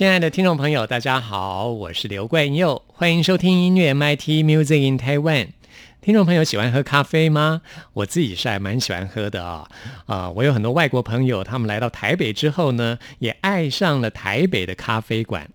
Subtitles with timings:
[0.00, 5.48] 亲爱的听众朋友，大家好，我是刘冠佑，欢迎收听音乐 MIT Music in Taiwan。
[6.00, 7.60] 听众朋友喜欢喝咖啡吗？
[7.92, 9.68] 我自己是还蛮喜欢喝的啊
[10.06, 10.30] 啊！
[10.30, 15.50] 我有很多外国朋友，他们来到台北之后呢，也爱上了台北的咖啡馆。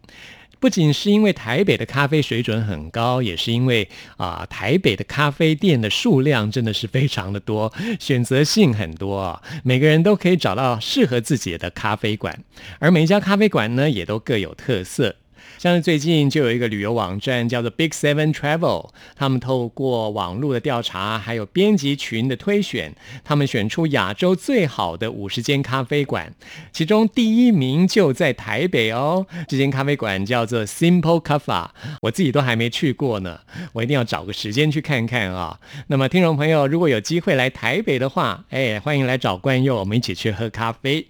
[0.60, 3.88] 不仅是因为台北的咖啡水准很高，也是因为
[4.18, 12.44] 啊，台北的咖啡店的数量真的是非常的多，选择性很多，每个人都可以找到适合自己的咖啡馆，
[12.80, 15.16] 而每一家咖啡馆呢，也都各有特色。
[15.58, 26.34] 像是最近就有一个旅游网站叫做 Big Seven Travel，他们透过网络的调查，还有编辑群的推选，他们选出亚洲最好的五十间咖啡馆，
[26.72, 29.26] 其中第一名就在台北哦。
[29.48, 31.70] 这间咖啡馆叫做 Simple Cafe，
[32.02, 33.40] 我自己都还没去过呢，
[33.74, 35.60] 我一定要找个时间去看看啊。
[35.88, 41.08] 那么听众朋友，如果有机会来台北的话，哎，欢迎来找冠佑，我们一起去喝咖啡。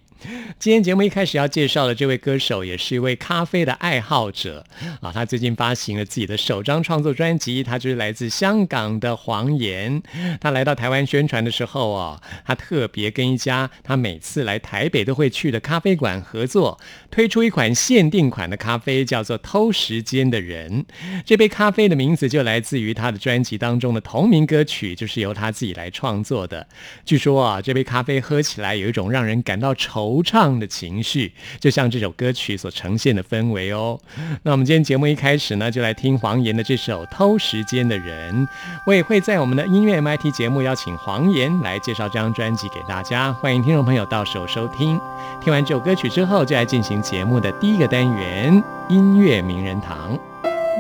[0.58, 4.66] 今天节目一开始要介绍的这位歌手，也是一位咖啡的爱好者
[5.02, 5.12] 啊。
[5.12, 10.02] 他最近发行了自己的首张创作专辑，他就是来自香港的黄岩。
[10.40, 16.80] 他来到台湾宣传的时候啊，他特别跟一家他每次来台北都会去的咖啡馆合作，
[17.12, 20.86] 推出一款限定款的咖啡，叫做“偷时间的人”。
[21.26, 26.66] 这杯咖啡的名字就来自于他的专辑当中的同名歌曲，就是由他自己来创作的。
[27.04, 30.05] 据说啊，这杯咖啡喝起来有一种让人感到愁。
[30.06, 34.00] 惆怅的情绪，就像这首歌曲所呈现的氛围哦。
[34.44, 38.46] 那我们今天节目一开始呢，就来听黄岩的这首《偷时间的人》。
[38.86, 45.00] 我也会在我们的音乐 MIT 节目邀请黄岩来介绍这张专辑给大家，欢迎听众朋友到时候收听。
[45.42, 50.18] 听完这首歌曲之后，就来进行节目的第一个单元——音乐名人堂。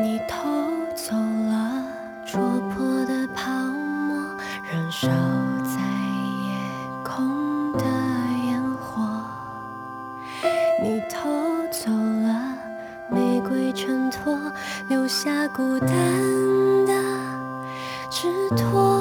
[0.01, 0.35] 你偷
[0.95, 1.83] 走了
[2.25, 4.37] 灼破的泡沫，
[4.71, 5.34] 燃烧。
[15.15, 15.87] 下孤单
[16.85, 16.93] 的
[18.09, 18.94] 纸托。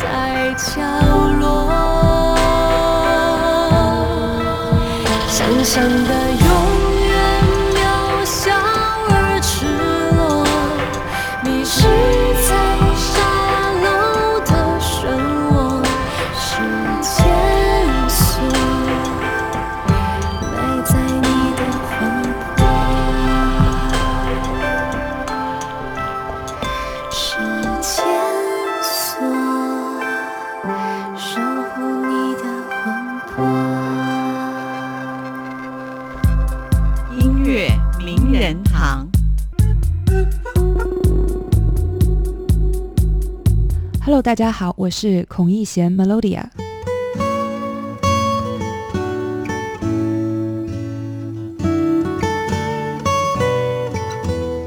[0.00, 0.80] 在角
[1.40, 2.36] 落，
[5.28, 6.14] 想象的
[44.28, 46.44] 大家好，我是孔逸贤 Melodia。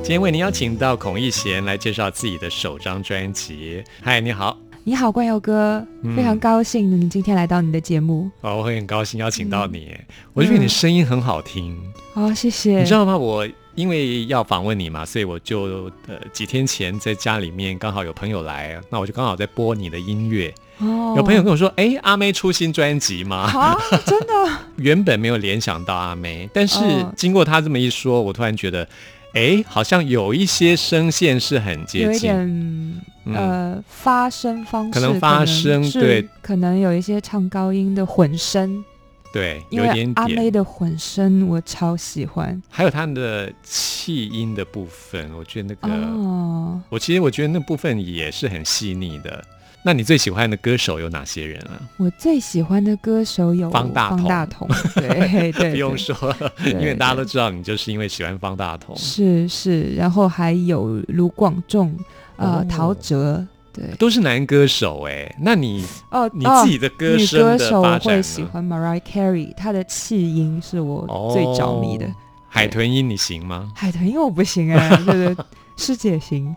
[0.02, 3.84] 今天为您邀请到孔逸贤来介绍自己的首张专辑。
[4.02, 8.32] 嗨，你好，你好，冠佑哥，嗯非常高兴你今天来到你的节目。
[8.42, 9.96] 哦，我会很高兴邀请到你。
[10.34, 11.78] 我觉得你声音很好听，
[12.16, 12.80] 哦，谢谢。
[12.80, 13.16] 你知道吗？
[13.16, 20.54] 我因为要访问你嘛，所以我就呃几天前在家里面刚好有朋友来，那我就刚好在播你的音乐。
[20.80, 24.34] 哦，有朋友跟我说：“哎，阿妹出新专辑吗啊，真的？”
[24.78, 28.88] 原本没有联想到阿妹，但是哦经过他这么一说，我突然觉得，
[29.34, 32.22] 哎，好像有一些声线是很接有一近。
[32.22, 33.02] 点
[33.36, 38.84] 呃发声方式，可能发声对，可能有一些唱高音的混声，
[39.34, 42.62] 对，有一点阿妹，的混声我超喜欢。
[42.70, 49.44] 还有他的气音的部分，我觉得那个，哦，我其实我觉得那部分也是很细腻的。
[49.84, 51.74] 那你最喜欢的歌手有哪些人啊？
[51.98, 54.18] 我最喜欢的歌手有方大同。
[54.20, 61.98] 方大同，对 对，不用对说，对因为大家都知道你就是因为喜欢方大同，是是，然后还有卢广仲，
[62.36, 62.66] 呃，哦。
[62.70, 65.34] 陶喆，对，都是男歌手哎。
[65.40, 68.18] 那你哦，你哦自己的歌女声歌手我的发展呢？
[68.18, 72.06] 会喜欢 Mariah Carey，她的气音是我最着迷的。
[72.06, 72.12] 哦
[72.54, 75.38] 海豚音你行吗海豚音我不行哎、对对，
[75.78, 76.54] 师姐行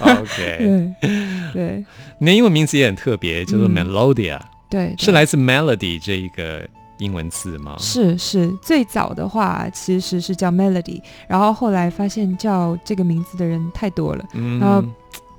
[0.00, 0.58] ，？OK，
[1.00, 1.84] 对对
[2.18, 7.76] 你的英文名字也很特别，叫做嗯 Melodia，对，对是来自 melody 这一个英文字吗？
[7.78, 14.24] 是是，最早的话其实是叫 Melody，然后后来发现叫这个名字的人太多了。
[14.32, 14.82] 嗯然后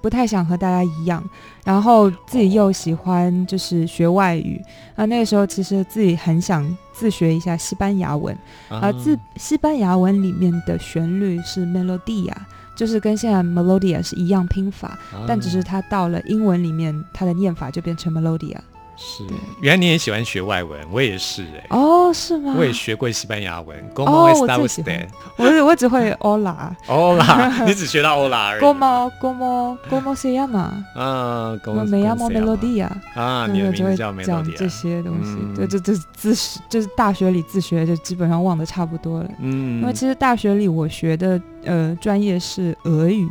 [0.01, 1.23] 不太想和大家一样，
[1.63, 4.61] 然后自己又喜欢就是学外语
[4.95, 8.35] 啊，那个时候其实自己很想自学一下西班牙文
[8.69, 12.33] 啊，啊自西班牙文里面的旋律是 melodia，
[12.75, 14.97] 就是跟现在 melodia 是一样拼法，
[15.27, 18.57] 但只是它到了英文里面，它的念法就变成 melodia。
[18.99, 19.23] 是，
[19.61, 22.55] 原来你也喜欢学外文，我也是哎、哦，是吗？
[22.57, 23.77] 我也学过西班牙文。
[23.77, 25.07] 哦 Como 我 usted？
[25.37, 26.71] 我我只会 hola。
[26.87, 28.61] 欧啦，你只学到欧啦而已。
[28.61, 30.69] Como como como se llama？
[30.95, 32.89] 啊我，Como me llamo ¿cómo se llama？melodia。
[33.15, 34.69] 啊，你就会名字叫讲这 Melodia。
[34.69, 39.29] 些东西，嗯对，这这自学就是大学里自学，就基本上忘得差不多了。
[39.39, 43.29] 嗯因为其实大学里我学的呃专业是俄语，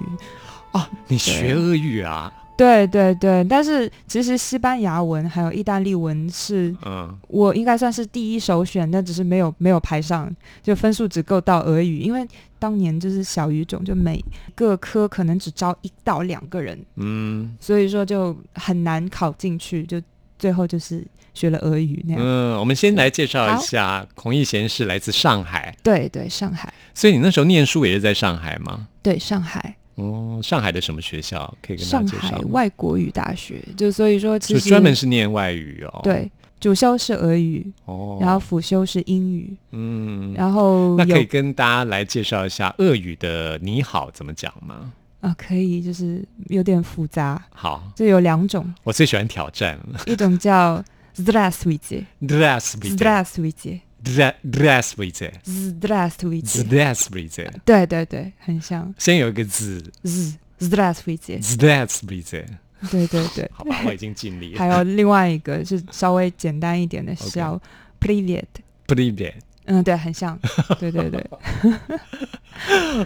[0.72, 2.32] 啊，你学俄语啊？
[2.56, 12.26] 对对对，但是其实西班牙文还有意大利文是嗯，我应该算是第一首选，但只是没有没有排上，就分数只够到俄语，因为
[12.58, 20.00] 当年就是小语种，就每个科可能只招一到两个人，嗯所以说就很难考进去，就
[20.38, 22.22] 最后就是学了俄语那样。
[22.24, 28.88] 嗯，我们先来介绍一下，孔逸贤是来自上海，对对，上海，所以你那时候念书也是在上海吗？
[29.02, 32.22] 对上海，哦，上海的什么学校可以跟大家介绍？
[32.22, 36.00] 上海外国语大学，就所以说其实专门是念外语哦。
[36.02, 39.56] 对，主修是俄语哦，然后辅修是英语。
[39.72, 44.92] 嗯，然后那可以跟大家来介绍一下俄语的“你好”怎么讲吗？
[45.22, 47.42] 啊，可以，就是有点复杂。
[47.50, 49.98] 好，就有两种，我最喜欢挑战了。
[50.06, 50.84] 一种叫
[51.16, 53.80] “zdrasviet”，zdrasviet，zdrasviet。
[54.03, 57.51] Здравствуйте, здравствуйте Здра- Здравствуйте, здравствуйте， Здравствуйте。
[57.65, 62.45] 对对对，很像先有一个字 z здравствуйте， ，Zdravstvuyte。
[62.89, 64.59] 对对对，好吧，我已经尽力了。
[64.59, 67.61] 还有另外一个是稍微简单一点的，是叫
[67.99, 68.43] привет
[68.87, 69.33] Привет,
[69.65, 70.39] 嗯，对，很像，
[70.79, 71.23] 对对对。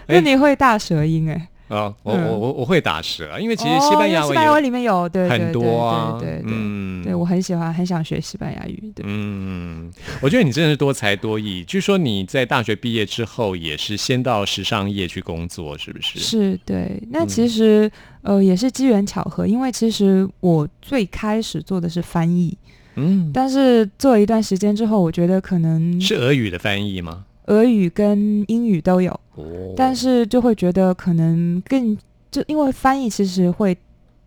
[0.06, 1.48] 那你会大舌音哎？
[1.71, 8.91] 啊，我嗯我我我会打舌，因为其实西班牙文哦西班牙文里面有，对对很多啊，对对对对嗯，对我很喜欢，很想学西班牙语。
[8.93, 9.89] 对，嗯，
[10.21, 11.63] 我觉得你真的是多才多艺。
[11.63, 16.19] 据说你在大学毕业之后，也是先到时尚业去工作，是不是？
[16.19, 17.01] 是，对。
[17.09, 17.89] 那嗯其实、
[18.23, 22.57] 呃也是机缘巧合，因为其实我最开始做的是翻译，
[22.95, 27.25] 嗯，但是做了一段时间之后，我觉得可能是俄语的翻译吗？
[27.45, 31.97] 俄语跟英语都有，哦，但是就会觉得可能更
[32.29, 33.77] 就因为翻译其实会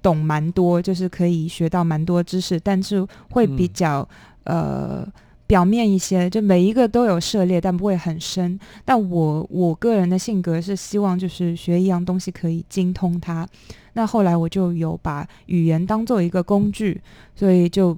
[0.02, 4.08] 懂蛮多，就是可以学到蛮多知识，但是会比嗯较、
[4.44, 5.06] 呃
[5.46, 8.58] 表面一些，就每一个都有涉猎，但不会很深。
[8.82, 13.46] 但我我个人的性格是希望就是学一样东西可以精通它。
[13.92, 16.98] 那后来我就有把语言当做一个工具，
[17.36, 17.96] 所以就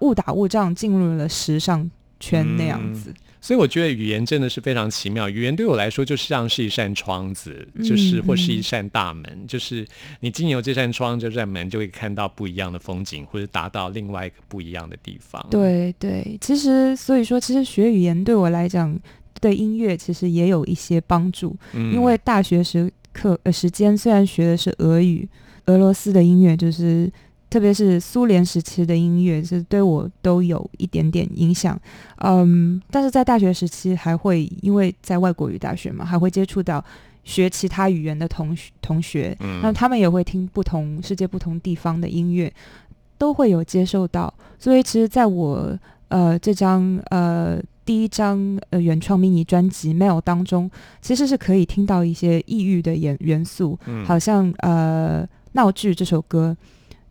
[0.00, 3.14] 误打误撞进入了时尚圈那样嗯子。
[3.42, 5.28] 所以我觉得语言真的是非常奇妙。
[5.28, 9.84] 语言对我来说，就像是一扇窗子，嗯就是或是一嗯扇大门，就是
[10.20, 18.96] 你经由这扇窗、这扇门，就会看到不一样的风景，或者达到另外一个不一样的地方。，对对，其实所以说，其实学语言对我来讲，
[19.40, 21.56] 对音乐其实也有一些帮助。
[21.72, 25.28] 嗯因为大学时课呃时间虽然学的是俄语，
[25.66, 27.10] 俄罗斯的音乐就是。
[27.52, 31.78] 特别是苏联时期的音乐，是对我都有一点点影响，
[32.24, 36.82] 嗯，但是在大学时期还会因为在外国语大学嘛，还会接触到
[37.24, 39.60] 学其他语言的同学同学，嗯。
[39.62, 42.50] 那他们也会听不同世界不同地方的音乐，
[43.18, 44.32] 都会有接受到。
[44.58, 45.78] 所以其实在我
[46.08, 50.70] 呃这张呃第一张呃原创迷你专辑《Mail》当中，
[51.02, 54.06] 其实是可以听到一些异域的元元素，嗯。
[54.06, 56.56] 好像呃闹剧这首歌，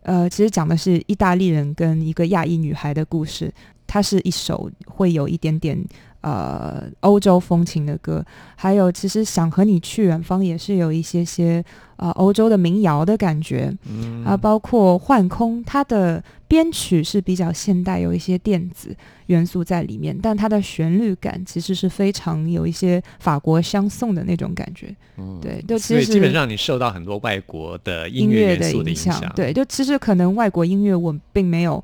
[0.03, 3.53] 呃其实讲的是意大利人跟一个亚裔女孩的故事，
[3.85, 5.77] 它是一首会有一点点。
[6.21, 8.23] 呃，欧洲风情的歌，
[8.55, 11.63] 还有其实想和你去远方也是有一些些
[11.95, 24.95] 呃欧洲的民谣的感觉，嗯啊，包括幻空，它的编曲是比较现代，有一些电子元素在里面，但它的旋律感其实是非常有一些法国相送的那种感觉。
[25.17, 31.83] 嗯对，就其实基本上你受到很多外国的音音乐的影响。，对，就其实可能外国音乐我并没有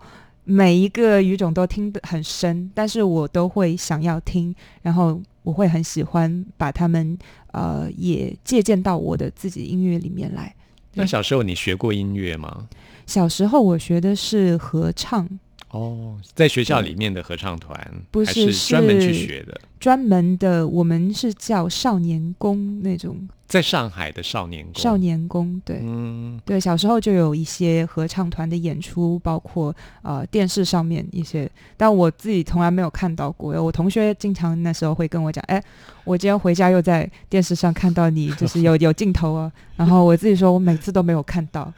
[0.50, 7.18] 每一个语种都听得很深，但是我都会想要听，然后我会很喜欢把他们
[7.52, 10.56] 呃也借鉴到我的自己音乐里面来。
[10.94, 12.70] 那小时候你学过音乐吗？
[13.06, 15.28] 小时候我学的是合唱，
[15.72, 17.78] 哦，在学校里面的合唱团，
[18.10, 19.60] 不是是专门去学的？
[19.80, 24.74] 专门的我们是叫少年宫那种在上海的少年宫。
[24.76, 25.80] 少年宫，对。
[25.82, 33.54] 嗯，对，小时候就有一些合唱团的演出，包括呃电视上面一些，但我自己从来没有看到过。
[33.64, 35.64] 我同学经常那时候会跟我讲，哎，
[36.04, 39.52] 我今天回家又在电视上看到你，就是 有有镜头啊。
[39.78, 41.72] 然后我自己说，我每次都没有看到，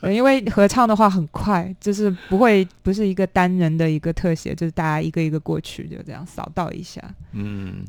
[0.00, 7.02] 对 因为合唱的话很快，就是不会不是一个单人的一个特写，就是大家一个一个过去，就这样扫到一下。
[7.32, 7.84] 嗯，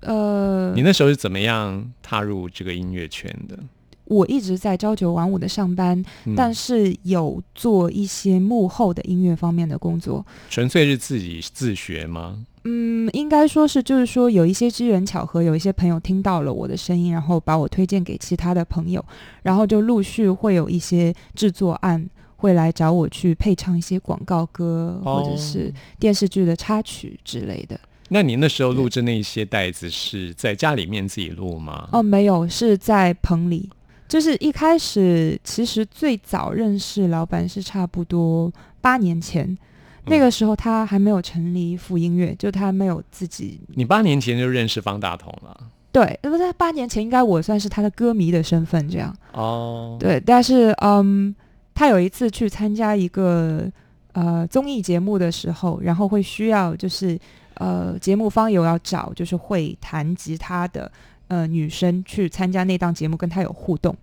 [0.00, 3.58] 呃，你那时候是怎么样踏入这个音乐圈的？
[4.04, 10.24] 我一直在朝九晚五的上班，嗯但是有做一些幕后的音乐方面的工作。
[10.48, 12.46] 纯粹是自己自学吗？
[12.62, 19.04] 嗯，应该说是，就是说有一些机缘巧合，有一些朋友听到了我的声音，然后把我推荐给其他的朋友，
[19.42, 27.78] 然后就陆续会有一些制作案会来找我去配唱一些广告歌，或者是电视剧的插曲之类的。
[28.08, 31.88] 那你那时候录制那些带子是在家里面自己录吗？
[31.92, 33.68] 哦，没有，是在棚里。
[34.08, 39.58] 就是一开始，其实最早认识老板是差不多八年前，
[40.04, 45.60] 那个时候他还没有成立副音乐，就他没有自己你八年前就认识方大同了
[45.90, 49.12] 对，那么在八年前，应该我算是他的歌迷的身份这样。
[49.32, 49.96] 哦。
[49.98, 51.34] 对，但是嗯，
[51.74, 53.68] 他有一次去参加一个
[54.12, 57.18] 呃综艺节目的时候，然后会需要就是
[57.56, 60.90] 呃节目方有要找就是会弹吉他的
[61.28, 63.94] 呃女生去参加那档节目，跟她有互动。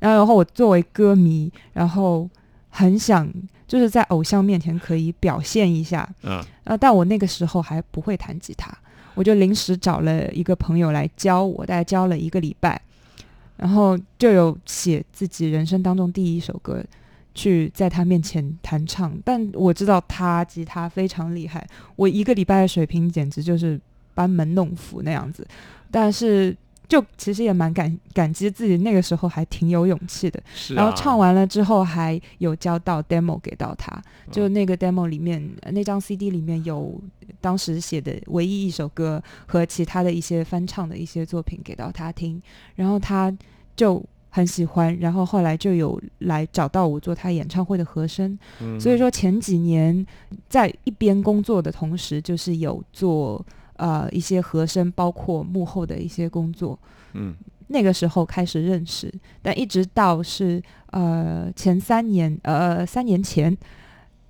[0.00, 2.28] 然后我作为歌迷，然后
[2.68, 3.26] 很想
[3.66, 8.70] 就是在偶像面前可以表现一下，嗯，呃，但我那个时候还不会弹吉他，
[9.14, 12.78] 我就临时找了一个朋友来教我，大概教了一个礼拜，
[13.56, 16.84] 然后就有写自己人生当中第一首歌，
[17.34, 19.16] 去在他面前弹唱。
[19.24, 23.80] 但我知道他吉他非常厉害，我一个礼拜的水平简直就是
[24.14, 25.46] 班门弄斧那样子。
[25.90, 26.56] 但是
[26.88, 30.38] 就其实也蛮感感激自己那个时候还挺有勇气的。
[30.40, 37.00] 啊，然后唱完了之后，还有交到 demo 给到他，就那个 demo 里面，呃那张 CD 里面有
[37.40, 42.40] 当时写的唯一一首歌和其他的一些翻唱的一些作品给到他听，
[42.74, 43.34] 然后他
[43.74, 48.80] 就很喜欢，然后后来就有来找到我做他演唱会的和声，嗯。
[48.80, 50.04] 所以说前几年
[50.48, 56.76] 在一边工作的同时，就是有做呃一些和声，包括幕后的一些工作，
[57.12, 57.32] 嗯。
[57.68, 59.08] 那个时候开始认识，
[59.40, 60.60] 但一直到是
[60.90, 63.56] 呃前三年呃三年前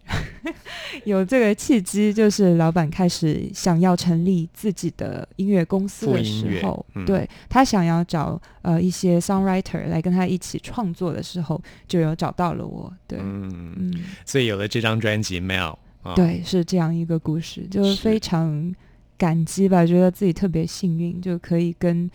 [1.04, 7.04] 有这个契机，就是老板开始想要成立自己的音乐公司的时候，嗯。
[7.04, 15.40] 对他想要找呃一些 songwriter 来跟他一起创作的时候，就有找到了我，对，嗯，嗯，所以有了这张专辑
[16.02, 18.74] 《啊，对，是这样一个故事，就是是非常
[19.16, 22.10] 感激吧，觉得自己特别幸运，就可以跟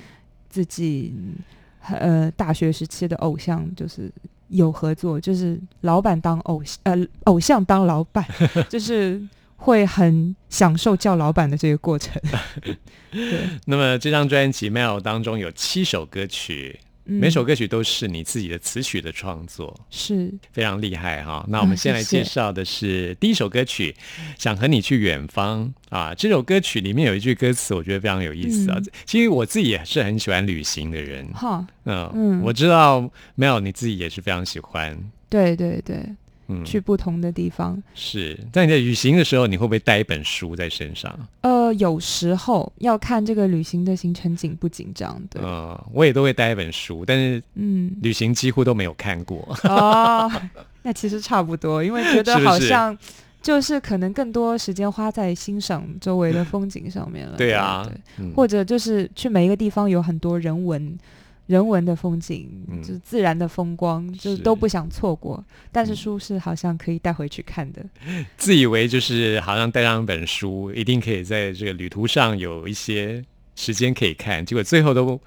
[0.47, 1.13] 自己
[1.87, 4.11] 呃大学时期的偶像就是
[4.49, 8.25] 有合作，就是老板当偶呃偶像当老板，
[8.69, 9.21] 就是
[9.55, 12.21] 会很享受叫老板的这个过程。
[13.11, 20.33] 对，那么这张专辑《Mail》当中有七首歌曲，嗯每首歌曲都是你自己的词曲的创作，是。
[20.51, 21.45] 非常厉害哈。
[21.49, 23.91] 那我们嗯先来介绍的是第一首歌曲
[24.41, 26.13] 《想和你去远方》啊。
[26.13, 28.77] 这首歌曲里面有一句歌词，我觉得非常有意思啊。
[28.77, 28.85] 嗯。
[29.05, 32.41] 其实我自己也是很喜欢旅行的人，哈，嗯，嗯。
[32.43, 34.97] 我知道 Mel 你自己也是非常喜欢，
[35.29, 36.05] 对对对，
[36.49, 37.81] 嗯，去不同的地方。
[37.95, 41.17] 是在你在旅行的时候，你会不会带一本书在身上？
[41.41, 49.37] 呃，有时候要看这个旅行的行程紧不紧张，对，嗯，我也都会带一本书，但是嗯，旅行几乎都没有看过。
[49.69, 50.29] 哦，
[50.81, 52.97] 那其实差不多，因为觉得 好像
[53.41, 57.35] 就是可能更多时间花在欣赏周围的风景上面了。
[57.37, 60.97] 对啊对，嗯或者就是去每一个地方有很多人文。
[61.49, 65.43] 人文的风景，嗯就是自然的风光，就都不想错过。
[65.71, 67.83] 但是嗯书是好像可以带回去看的。
[68.37, 73.23] 自以为就是好像带上一本书，一定可以在这个旅途上有一些
[73.55, 75.19] 时间可以看，结果最后都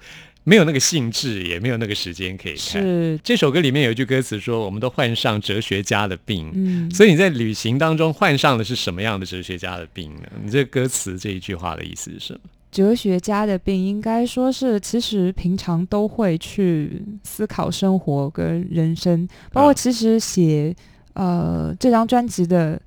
[0.45, 2.81] 没有那个兴致，也没有那个时间可以看。
[2.81, 6.49] 是，这首歌里面有一句歌词说：“我们都患上哲学家的病。
[6.55, 10.29] 嗯，所以你在旅行当中患上的是什么样的哲学家的病呢？
[10.41, 12.39] 你这歌词这一句话的意思是什么？
[12.73, 20.75] 哲学家的病应该说是，其实平常都会去思考生活跟人生，包括啊其实写
[21.13, 22.81] 呃这张专辑的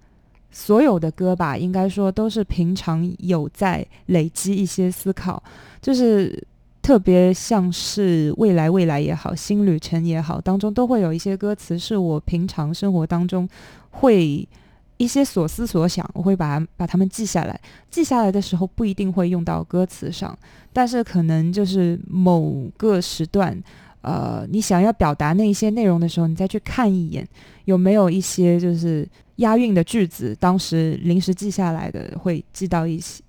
[0.50, 5.40] 所有的歌吧，应该说都是平常有在累积一些思考，
[5.80, 6.44] 就是
[6.82, 13.48] 特别像是未来未来也好，新旅程也好，当中都会有一些歌词是我平常生活当中
[13.90, 14.48] 会。
[14.96, 17.60] 一些所思所想，我会把它把它们记下来。
[17.90, 20.36] 记下来的时候不一定会用到歌词上，
[20.72, 23.56] 但是可能就是某个时段，
[24.00, 27.26] 呃，你想要表达那一些内容的时候，你再去看一眼，
[27.66, 29.06] 有没有一些就是
[29.36, 33.22] 押韵的句子，当时临时记下来的会记到一起。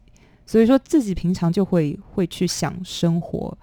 [0.46, 3.58] 所以说自己平常就会会去想生活，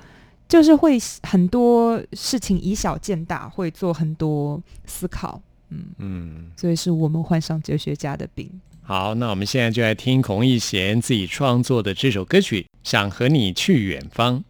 [0.47, 5.41] 就是会很多事情以小见大，会做很多思考。
[5.71, 8.51] 嗯，嗯，所以是我们患上哲学家的病。
[8.83, 14.45] 好，那我们现在就来听孔奕贤自己创作的这首歌曲《想和你去远方》。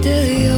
[0.00, 0.57] 界的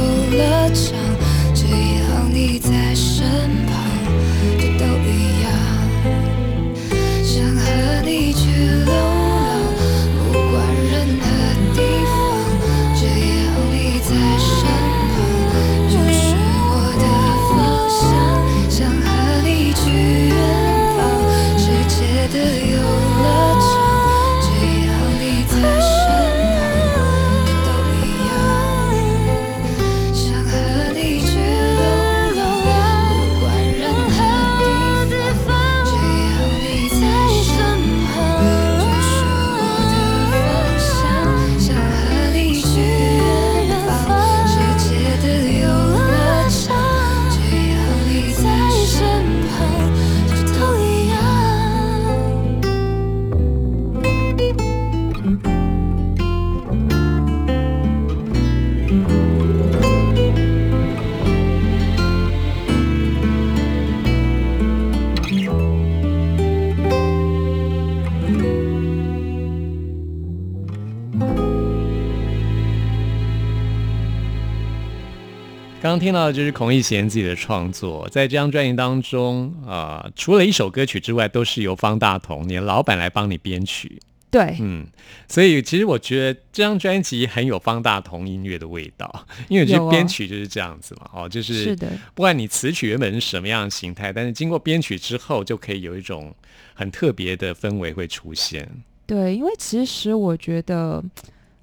[75.91, 83.99] 刚刚听到的就是孔奕贤自己的创作，在这张专辑当中，啊、除了一首歌曲之外，都是由方大同你的老板来帮你编曲。
[84.29, 84.87] 对，嗯，
[85.27, 96.33] 所以其实我觉得这张专辑很有方大同音乐的味道， 因为编曲就是这样子嘛，哦，就是是的不管你词曲原本是什么样的形态，但是经过编曲之后，就可以有一种
[96.73, 98.65] 很特别的氛围会出现。
[99.05, 101.03] 对，因为其实我觉得，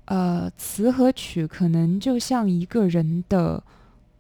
[0.05, 3.63] 呃，词和曲可能就像一个人的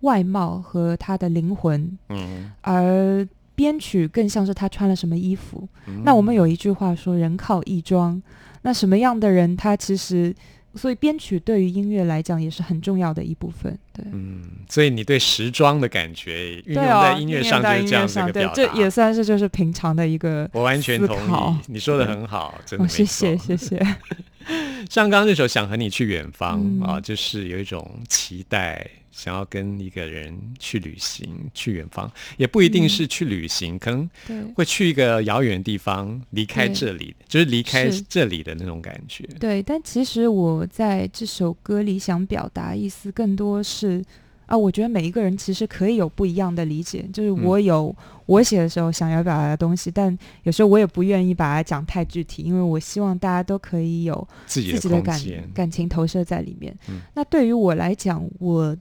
[0.01, 5.69] 外貌和他的灵魂，嗯，而编曲更像是他穿了什么衣服。
[5.87, 8.23] 嗯那我们有一句话说“人靠衣装”，
[8.63, 10.35] 那什么样的人，他其实，
[10.75, 13.77] 所以编曲对于音乐来讲也是很重要的一部分。
[13.93, 18.55] 对，嗯，所以你对时装的感觉运用在音乐上就这样一个表，达。
[18.55, 20.49] 这也算是就是平常的一个。
[20.53, 23.77] 我完全同意，你说的很好，真的哦，谢谢谢谢。
[24.89, 28.87] 像刚刚那首《想和你去远方》嗯啊，就是有一种期待，
[29.19, 34.09] 想要跟一个人去旅行，去远方，也不一定是去旅行，可能
[34.55, 39.25] 会去一个遥远的地方，离开这里，就是离开这里的那种感觉。
[39.41, 44.01] 对，但其实我在这首歌里想表达意思更多是
[44.47, 47.43] 啊，我觉得每一个人其实可以有不一样的理解，就是嗯。
[47.43, 56.75] 我有、我写的时候想要表达的东西，但有时候我也不愿意把它讲太具体，因为我希望大家都可以有自己的感空间，感情投射在里面。
[56.89, 57.01] 嗯。
[57.15, 58.75] 那对于我来讲，我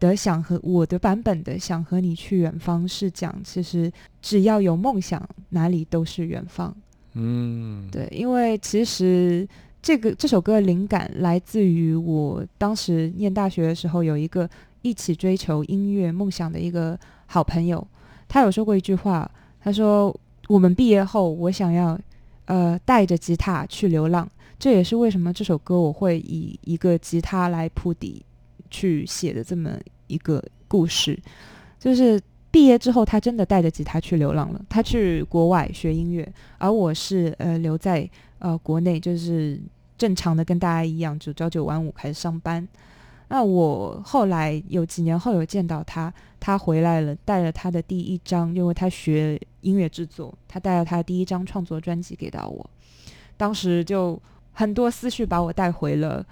[0.00, 6.74] 的想和我的版本的想和你去远方是讲，其实只要有梦想，哪里都是远方。
[7.12, 9.46] 嗯，对，因为其实
[9.82, 14.48] 这个这首歌的灵感来自于我当时念大学的时候，有一个
[14.82, 17.86] 一起追求音乐梦想的一个好朋友，
[18.26, 21.98] 他有说过一句话，他说：“我们毕业后，我想要
[22.46, 28.22] 呃带着吉他去流浪。”这也是为什么这首歌我会以一个吉他来铺底
[28.70, 31.18] 去写的这么一个故事，
[31.78, 34.64] 就是毕业之后，他真的带着吉他去流浪了。
[34.68, 36.26] 他去国外学音乐，
[36.58, 39.60] 而我是呃留在呃国内，就是
[39.98, 42.66] 正常的跟大家一样，就朝九晚五开始上班。
[43.28, 52.70] 那我后来有几年后有见到他，他回来了，带了他的第一张，因为他学音乐制作，他带了他的第一张创作专辑给到我。
[53.36, 54.20] 当时就
[54.52, 56.26] 很多思绪把我带回了。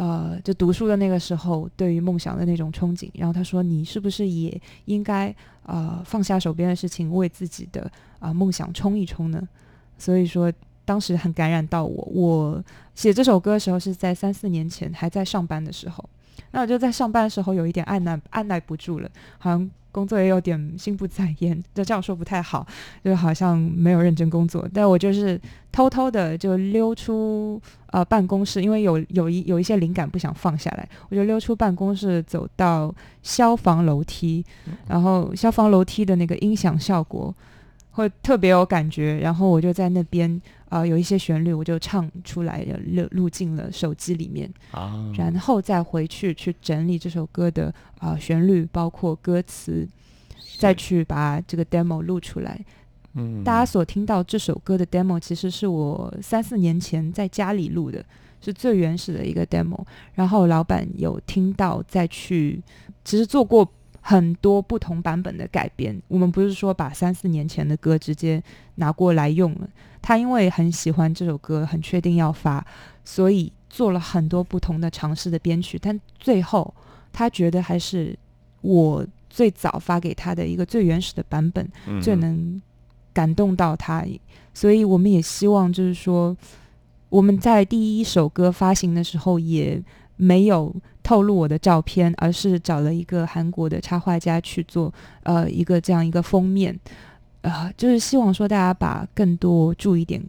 [0.00, 3.10] 呃，就读书的那个时候，对于梦想的那种憧憬。
[3.12, 5.34] 然后他说：“你是不是也应该
[5.64, 9.46] 呃放下手边的事情，为自己的啊、梦想冲一冲呢？”
[9.98, 10.50] 所以说，
[10.86, 12.08] 当时很感染到我。
[12.14, 16.02] 我写这首歌的时候是在三四年前，还在上班的时候。
[16.52, 22.66] 那我就在上班的时候有一点按捺按捺不住了，好像工作也有点心不在焉， 就这样说不太好，
[23.04, 24.68] 就好像没有认真工作。
[24.72, 25.40] 但我就是
[25.72, 34.44] 偷偷的就溜出呃办公室，因为有有一有一些灵感不想放下来，我就溜出办公室，走到消防楼梯，
[34.88, 37.34] 然后消防楼梯的那个音响效果
[37.92, 44.50] 会特别有感觉，然后我就在那边呃有一些旋律，我就唱出来了，录录进了手机里面。
[44.70, 47.66] 啊，然后再回去去整理这首歌的
[47.98, 49.86] 啊、呃旋律，包括歌词，
[50.58, 52.58] 再去把这个 demo 录出来。
[53.14, 58.04] 嗯大家所听到这首歌的 demo，其实是我三四年前在家里录的，
[58.40, 59.84] 是最原始的一个 demo。
[60.14, 62.62] 然后老板有听到，再去
[63.04, 63.68] 其实做过
[64.00, 66.00] 很多不同版本的改编。
[66.08, 68.42] 我们不是说把三四年前的歌直接
[68.76, 69.68] 拿过来用了，
[70.00, 72.64] 他因为很喜欢这首歌，很确定要发，
[73.04, 76.74] 所以做了很多不同的尝试的编曲，但最后
[77.12, 78.18] 他觉得还是
[78.62, 81.68] 我最早发给他的一个最原始的版本。
[81.86, 82.60] 嗯最能
[83.12, 84.04] 感动到他，
[84.54, 86.36] 所以我们也希望就是说，
[87.08, 89.82] 我们在第一首歌发行的时候也
[90.16, 96.78] 没有透露我的照片，而是找了一个韩国的插画家去做呃一个这样一个封面，
[97.42, 100.22] 呃，就是希望说大家把更多注意点。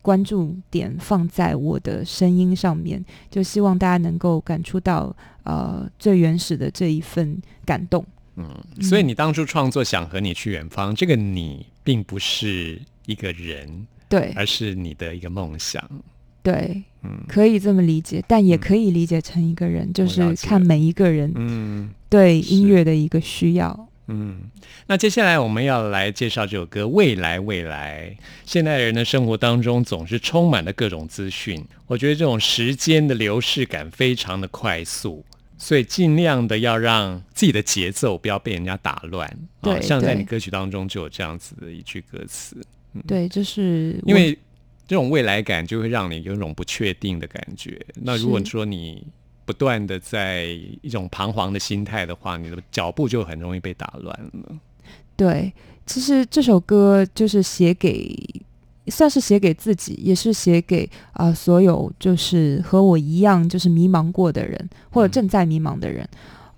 [0.00, 8.02] 关注点放在我的声音上面，就希望大家能够感触到呃最原始的这一份感动。
[8.36, 8.48] 嗯，
[8.80, 15.82] 所以你当初创作《想和你去远方》，这个你并不是一个人，对，而是你的一个梦想。
[16.42, 23.88] 对，嗯可以这么理解，但也嗯可以理解成一个人，就是看每一个人嗯对音乐的一个需要。
[24.06, 24.42] 嗯。
[24.86, 28.16] 那接下来我们要来介绍这首歌《未来未来》。
[28.44, 35.24] 现代人的生活当中总是充满了各种资讯，我觉得这种时间的流逝感非常的快速。
[35.60, 42.64] 所以尽量的要让自己的节奏不要被人家打乱，啊，对对像在你歌曲当中就有这样子的一句歌词，
[43.08, 44.38] 对，就是嗯因为
[44.88, 47.78] 这种未来感就会让你有一种不确定的感觉。
[47.94, 49.06] 那如果说你
[49.44, 50.46] 不断的在
[50.82, 54.56] 一种彷徨的心态的话，你的脚步就很容易被打乱了。
[55.14, 55.52] 对，
[55.86, 58.14] 其实这首歌就是写给，
[58.86, 66.08] 算是写给自己，也是写给啊、呃所有就是和我一样就是迷茫过的人，或者嗯正在迷茫的人。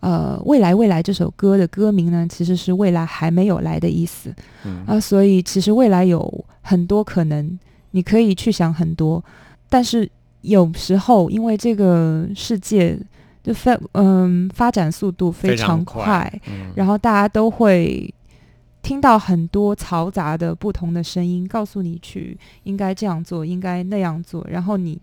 [0.00, 4.34] 呃，未来未来这首歌的歌名呢，其实是未来还没有来的意思。
[4.64, 7.58] 嗯啊，所以其实未来有很多可能，
[7.92, 9.22] 你可以去想很多，
[9.68, 10.08] 但是
[10.42, 12.98] 有时候因为这个世界
[13.42, 18.12] 就发嗯发展速度非非常常快快，嗯然后大家都会
[18.82, 24.98] 听到很多嘈杂的不同的声音，告诉你去应该这样做，应该那样做，然后你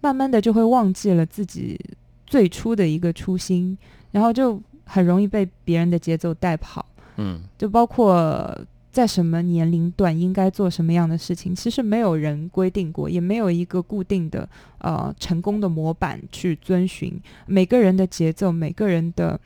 [0.00, 1.78] 慢慢的就会忘记了自己
[2.26, 3.76] 最初的一个初心，
[4.10, 6.84] 然后就很容易被别人的节奏带跑。
[7.18, 8.58] 嗯就包括
[8.92, 14.46] 在什么年龄段应该做什么样的事情，其实没有人规定过，也没有一个固定的
[14.78, 17.18] 呃成功的模板去遵循。
[17.46, 19.40] 每个人的节奏，每个人的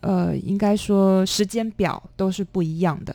[0.00, 3.14] 呃，应该说时间表都是不一样的。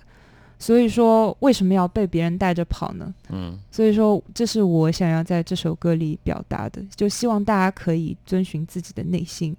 [0.60, 3.14] 所以说，为什么要被别人带着跑呢？
[3.30, 9.56] 嗯所以说，这是我想要在这首歌里表达的，就希望大家可以遵循自己的内心。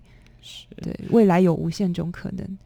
[0.77, 2.59] 对，未来有无限种可能。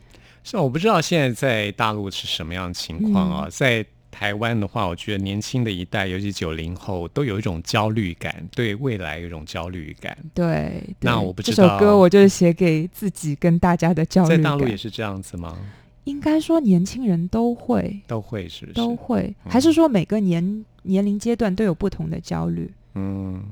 [0.44, 10.16] 像我不知道现在在大陆是什么样的情况嗯啊，在台湾的话，我觉得年轻的一代，尤其九零后，都有一种焦虑感，对未来有一种焦虑感。
[10.34, 14.28] 对，那我不知道这首歌我就是写给自己跟大家的焦虑。
[14.28, 15.56] 在大陆也是这样子吗？
[16.04, 18.74] 应该说年轻人都会都会是不是？
[18.74, 22.70] 都会，嗯还是说每个年年龄阶段都有不同的焦虑？
[22.94, 23.42] 嗯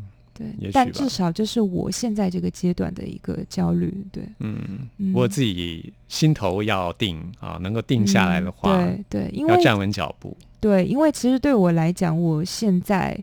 [0.58, 3.92] 对，但至少这是我现在这个阶段的一个焦虑。
[4.10, 10.36] 对，嗯，嗯我自己心头要定啊，能够定下来的话，嗯对对，因为要站稳脚步。
[10.58, 13.18] 对，因为其实对我来讲，我现在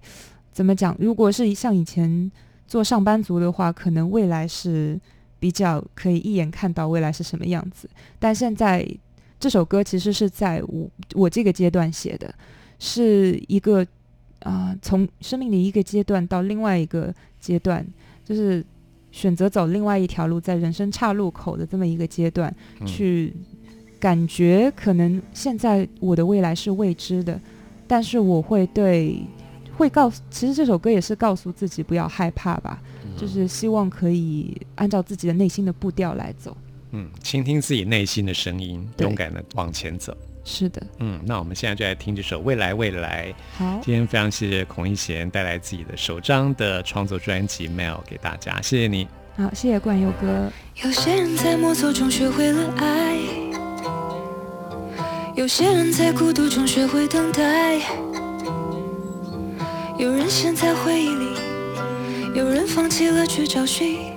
[0.52, 0.96] 怎么讲？
[1.00, 2.32] 如果是像以前
[2.68, 5.00] 做上班族的话，可能未来是
[5.40, 7.90] 比较可以一眼看到未来是什么样子。
[8.20, 8.88] 但现在
[9.40, 12.34] 这首歌其实是在我我这个阶段写的，
[12.80, 13.86] 是一个
[14.40, 17.86] 啊、从生命的一个阶段到另外一个阶段，
[18.24, 18.66] 就是
[19.12, 23.34] 选择走另外一条路，在人生岔路口的这么一个阶段，嗯去
[24.00, 27.40] 感觉可能现在我的未来是未知的，
[27.88, 29.20] 但是我会对
[29.76, 32.82] 会告诉，其实这首歌也是告诉自己不要害怕吧，
[33.18, 36.56] 就是希望可以按照自己的内心的步调来走。
[36.92, 40.16] 嗯，倾听自己内心的声音，勇敢的往前走。
[40.50, 43.28] 是的，嗯，那我们现在就来听这首《未来未来》。
[43.58, 49.06] 好，今天非常谢谢孔一贤带来自己的首张的创作专辑《Mail》给大家，谢谢你。
[49.36, 50.50] 好，谢谢冠佑哥。
[50.82, 53.18] 有些人在摸索中学会了爱，
[55.36, 57.82] 有些人在孤独中学会等待，
[60.00, 61.28] 有人陷在回忆里，
[62.34, 64.14] 有人放弃了去找寻，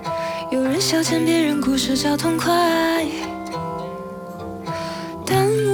[0.49, 3.05] 有人消遣别人故事找痛快。
[5.23, 5.70] 当我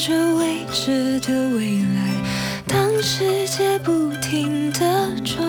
[0.00, 2.00] 着未知的未来，
[2.66, 4.80] 当世界不停的
[5.22, 5.46] 转，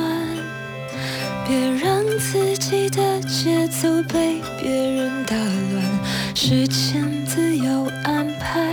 [1.48, 8.68] 别让自己的节奏被别人打乱，时间自有安排。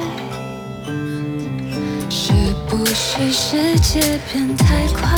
[2.11, 2.33] 是
[2.69, 5.17] 不是世界变太快？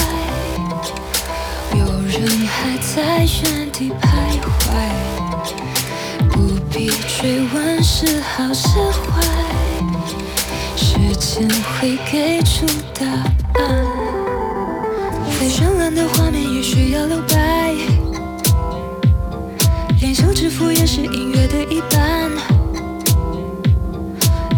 [1.73, 4.69] 有人还在原地徘徊，
[6.29, 9.25] 不必追问是好是坏，
[11.01, 13.87] 时间会给出答案。
[15.39, 17.75] 再绚烂的画面也需要留白，
[20.01, 22.31] 连休止符也是音乐的一半。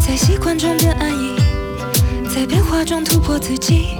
[0.01, 1.37] 在习惯中变安逸，
[2.29, 3.97] 在变化中突破自己。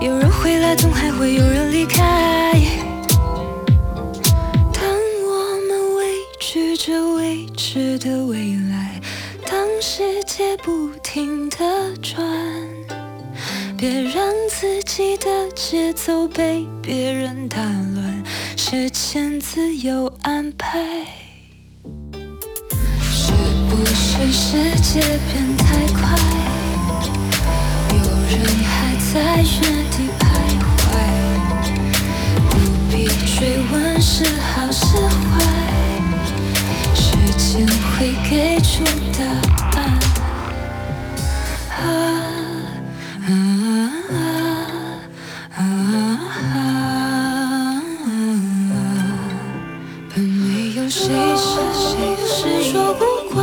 [0.00, 2.60] 有人回来，总还会有人离开。
[4.72, 4.84] 当
[5.26, 6.04] 我们畏
[6.38, 8.69] 惧着未知的未来，
[9.82, 11.56] 世界不停地
[12.02, 12.22] 转，
[13.78, 17.56] 别让自己的节奏被别人打
[17.94, 18.22] 乱，
[18.58, 20.78] 时间自有安排。
[23.00, 23.32] 是
[23.70, 26.14] 不是世界变太快？
[27.90, 29.42] 有人还在原
[29.90, 30.22] 地徘
[30.76, 30.84] 徊，
[32.50, 32.52] 不
[32.90, 33.38] 必追
[33.72, 35.40] 问是好是坏，
[36.94, 38.84] 时间会给出
[39.18, 39.59] 答案。
[51.10, 51.42] 谁是
[51.74, 51.90] 谁
[52.24, 53.02] 是说不
[53.34, 53.42] 怪，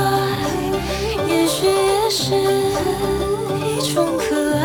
[1.27, 2.23] 也许也是
[3.59, 4.23] 一种可
[4.55, 4.63] 爱。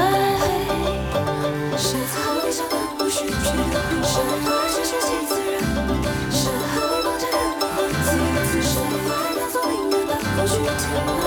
[1.76, 4.46] 是好微笑的不需去是爱？
[4.70, 5.54] 是顺其自然，
[6.30, 8.70] 是好微绑架的灵魂，自由自身，
[9.34, 11.20] 当做命运的后续填满。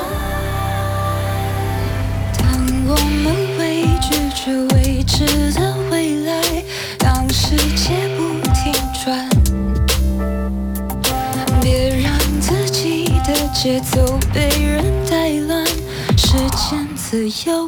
[2.38, 2.42] 当
[2.88, 2.90] 我
[3.22, 3.28] 们
[3.60, 3.62] 畏
[4.00, 4.40] 惧着
[4.76, 5.14] 未知
[5.60, 5.60] 的
[13.66, 15.66] 节奏被人带乱，
[16.16, 17.68] 时间自由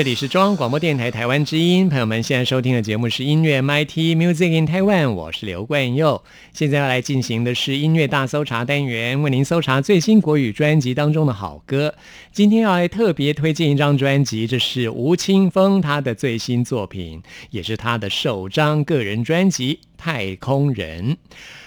[0.00, 6.22] 这里是中央广播电台台湾之音，朋友们现在收听的节目是音乐 MIT Music in Taiwan，我是刘冠佑。
[6.54, 11.94] 现在要来进行的是音乐大搜查单元，为您搜查最新国语专辑当中的好歌。
[12.32, 21.12] 今天要来特别推荐一张专辑，这是吴青峰他的最新作品，也是他的首张个人专辑《太空人》。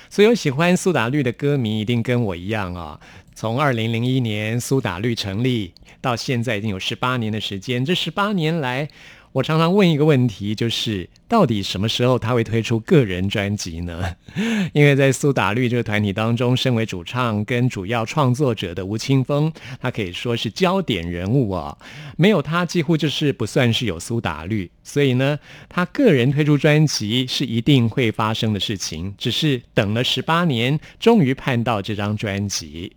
[0.10, 3.00] 所有喜欢苏打绿的歌迷一定跟我一样啊、
[3.36, 8.88] 从二零零一年苏打绿成立到现在已经有十八年的时间，这十八年来，
[9.34, 14.16] 我常常问一个问题，就是到底什么时候他会推出个人专辑呢？
[14.74, 21.76] 因为在苏打绿这个团体当中，身为主唱跟主要创作者的吴青峰，他可以说是焦点人物啊，
[22.16, 24.70] 没有他几乎就是不算是有苏打绿。
[24.84, 32.96] 所以呢，他个人推出专辑是一定会发生的事情，只是等了十八年，终于盼到这张专辑。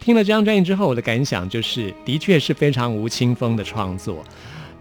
[0.00, 4.24] 听了这张专辑之后，我的感想就是，的确是非常吴青峰的创作。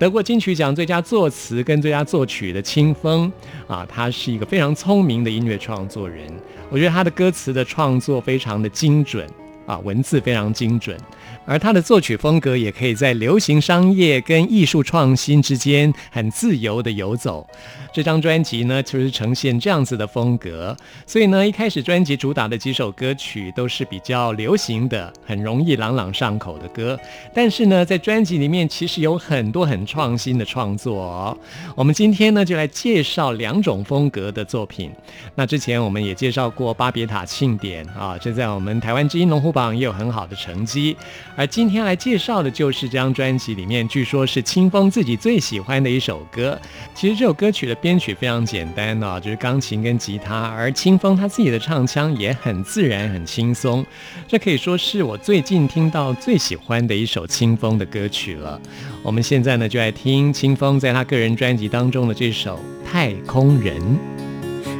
[0.03, 3.31] 得过金曲奖最佳作词跟最佳作曲的清风
[3.67, 6.27] 啊，他是一个非常聪明的音乐创作人。
[6.69, 9.25] 我觉得他的歌词的创作非常的精准，
[9.65, 10.97] 啊，文字非常精准，
[11.45, 17.47] 而他的作曲风格也可以在流行商业跟艺术创新之间很自由的游走。
[17.93, 20.75] 这张专辑呢，就是呈现这样子的风格，
[21.05, 26.99] 所以呢，一开始专辑主打的几首歌曲都是比较流行的，很容易朗朗上口的歌。
[27.35, 31.37] 但是呢，在专辑里面其实有很多很创新的创作。
[31.75, 34.89] 我们今天呢，就来介绍两种风格的作品。
[35.35, 40.97] 那之前我们也介绍过巴别塔庆典啊，这在我们台湾之音龙虎榜也有很好的成绩。
[41.35, 46.59] 而今天来介绍的就是这张专辑里面，据说是清风自己最喜欢的一首歌。
[46.95, 53.85] 其实这首歌曲的编曲非常简单哦，就是钢琴跟吉他，而清风他自己的唱腔也很自然、很轻松。
[54.25, 58.57] 这可以说是我最近听到最喜欢的一首清风的歌曲了。
[59.03, 62.57] 我们现在呢，就来听清风在他个人专辑当中的这首
[62.89, 63.77] 《太空人》。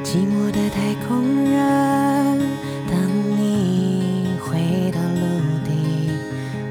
[0.02, 2.40] 寂寞的太空人，
[2.90, 2.98] 当
[3.38, 4.56] 你回
[4.92, 5.20] 到陆
[5.66, 5.74] 地，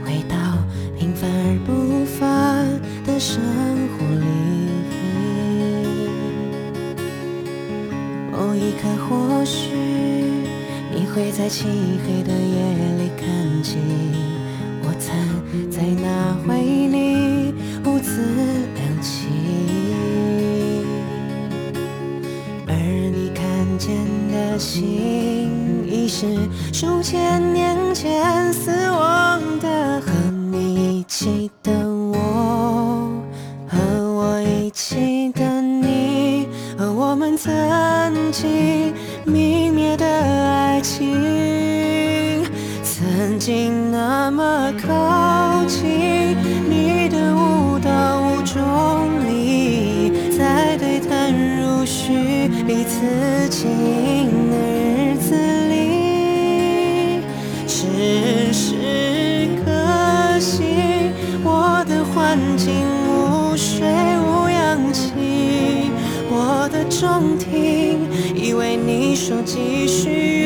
[0.03, 0.35] 回到
[0.99, 3.39] 平凡而不凡的生
[8.81, 9.69] 可或许
[10.95, 11.67] 你会在漆
[12.07, 12.57] 黑的夜
[12.99, 13.27] 里看
[13.63, 13.77] 见
[14.83, 16.57] 我曾在那回
[16.89, 17.55] 里
[17.85, 18.11] 兀自
[18.75, 19.29] 亮起。
[22.67, 22.75] 而
[23.15, 23.43] 你看
[23.79, 23.97] 见
[24.31, 26.27] 的星，已是
[26.73, 30.01] 数千年前死亡的。
[30.01, 30.11] 和
[30.51, 31.51] 你一起
[69.13, 70.42] 你说继续，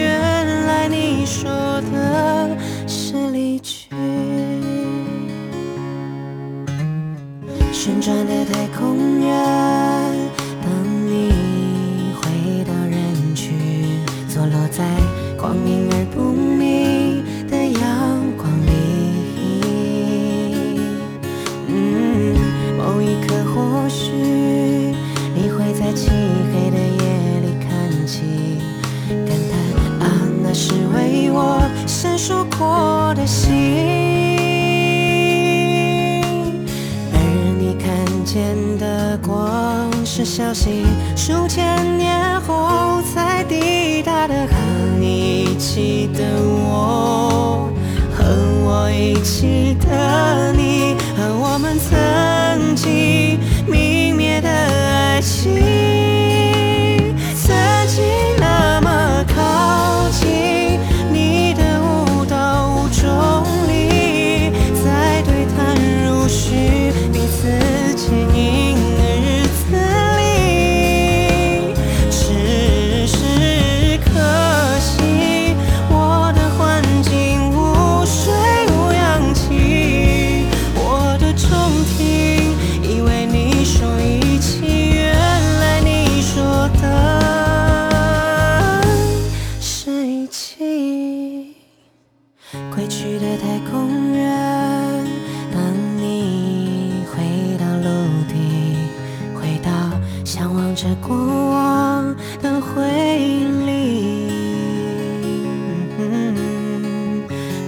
[102.42, 102.82] 的回
[103.18, 104.26] 忆里。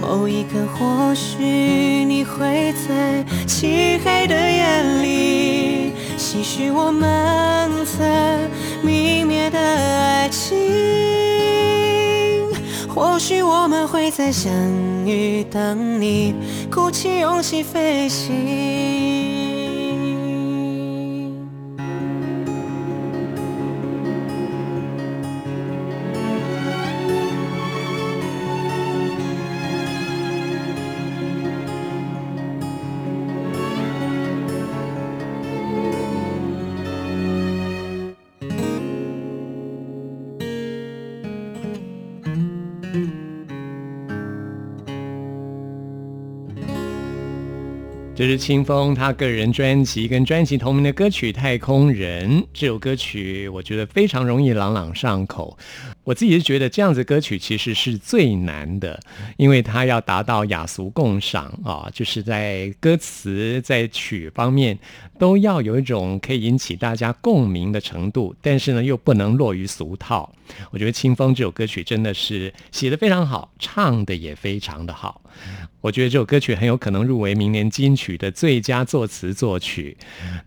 [0.01, 1.43] 某一刻，或许
[2.05, 8.07] 你会在漆黑的夜里，唏嘘我们曾
[8.83, 10.57] 泯灭的爱情。
[12.87, 14.51] 或许我们会再相
[15.05, 16.33] 遇，等你
[16.71, 19.28] 鼓起勇气飞行。
[48.19, 52.41] 这是清风他个人专辑跟专辑同名的歌曲《太空人》。
[52.53, 55.57] 这首歌曲我觉得非常容易朗朗上口。
[56.03, 58.99] 我自己是觉得这样子歌曲其实是最难的，
[59.37, 64.77] 因为它要达到雅俗共赏啊，就是在歌词在曲方面
[65.19, 70.33] 都要有一种可以引起大家共鸣的程度，但是呢又不能落于俗套。
[70.71, 75.21] 我觉得《清风》这首歌曲真的是写得非常好，唱的也非常的好。
[75.81, 79.95] 我觉得这首歌曲很有可能入围明年金曲的最佳作词作曲。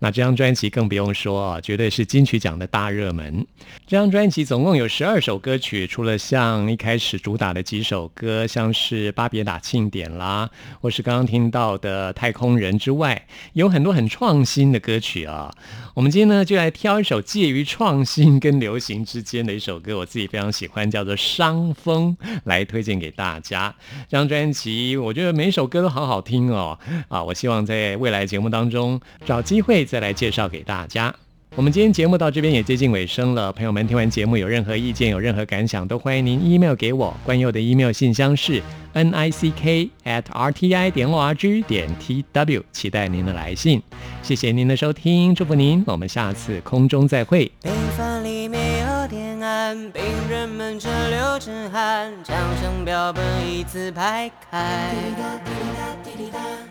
[0.01, 3.47] 那这张专辑更不用说啊，绝对是金曲奖的大热门。
[3.87, 10.49] 这张专辑总共有十二首歌歌曲，除了像一开始主打的几首歌，像是《巴别塔庆典》啦，
[10.81, 15.55] 或是刚刚听到的《太空人》之外，有很多很创新的歌曲啊。
[15.93, 23.75] 我们今天呢，就来挑一首介于创新跟流行之间的一首歌，我自己非常喜欢，叫做《伤风》，来推荐给大家。
[24.09, 26.79] 这张专辑，我觉得每首歌都好好听哦。
[27.09, 31.15] 啊，我希望在未来节目当中找机会再来介绍给大家。
[31.55, 37.15] 我们今天节目到这边也接近尾声了，朋友们听完节目有任何意见、有任何感想，都欢迎您 email 给我。
[37.25, 38.63] 关佑的 email 信箱是
[38.95, 43.83] n i c k at r t i 点 o r g 点 t w，期待您的来信。
[44.23, 47.53] 谢谢您的收听，祝福您，我们下次空中再会。
[47.63, 54.89] 病房里没有电案，病人们这流着汗，枪声标本一字排开。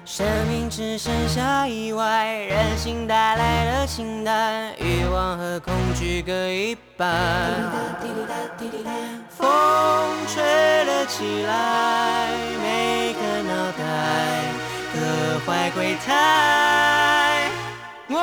[0.04, 7.08] 生命只剩下意外，人性带来的清淡，欲望和恐惧各一半。
[9.30, 9.48] 风
[10.28, 10.44] 吹
[10.86, 12.28] 了起来，
[12.60, 13.84] 每个脑袋
[14.96, 15.00] 各
[15.46, 17.48] 怀鬼胎。
[18.10, 18.18] 我